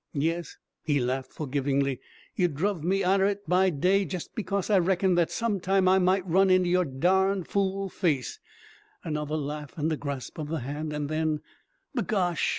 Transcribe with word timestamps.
Yes," 0.13 0.57
he 0.81 0.99
laughed 0.99 1.31
forgivingly, 1.31 1.99
"you 2.35 2.47
druv 2.49 2.81
me 2.83 3.03
out 3.03 3.21
er 3.21 3.27
it, 3.27 3.47
by 3.47 3.69
day, 3.69 4.03
jest 4.03 4.33
because 4.33 4.71
I 4.71 4.79
reckoned 4.79 5.15
that 5.19 5.29
some 5.29 5.59
time 5.59 5.87
I 5.87 5.99
might 5.99 6.27
run 6.27 6.49
into 6.49 6.69
your 6.69 6.85
darned 6.85 7.47
fool 7.47 7.87
face," 7.87 8.39
another 9.03 9.37
laugh 9.37 9.77
and 9.77 9.93
a 9.93 9.97
grasp 9.97 10.39
of 10.39 10.47
the 10.47 10.61
hand, 10.61 10.91
"and 10.91 11.07
then, 11.07 11.41
b'gosh! 11.95 12.49